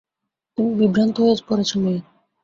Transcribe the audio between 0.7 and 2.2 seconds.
বিভ্রান্ত হয়ে পড়েছো, মেয়ে।